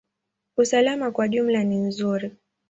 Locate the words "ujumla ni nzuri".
1.25-2.31